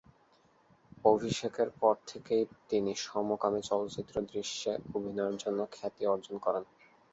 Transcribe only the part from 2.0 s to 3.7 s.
থেকেই তিনি সমকামী